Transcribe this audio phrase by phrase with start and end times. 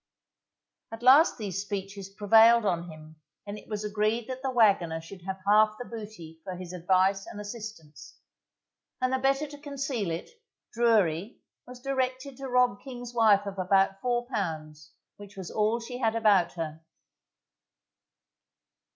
[0.95, 5.21] _At last these speeches prevailed on him, and it was agreed that the wagoner should
[5.27, 8.17] have half the booty for his advice and assistance;
[8.99, 10.31] and the better to conceal it,
[10.73, 11.37] Drury,
[11.67, 16.15] was directed to rob King's wife of about four pounds, which was all she had
[16.15, 16.81] about her.